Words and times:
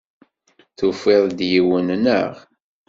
Tufid-d 0.77 1.39
yiwen, 1.51 1.87
naɣ? 2.03 2.33